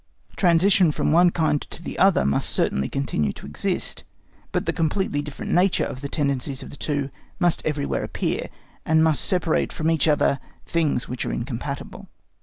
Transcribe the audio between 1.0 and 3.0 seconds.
one kind to the other must certainly